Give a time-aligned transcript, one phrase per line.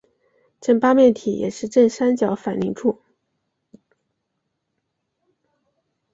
[0.59, 3.03] 正八面体也是正三角反棱柱。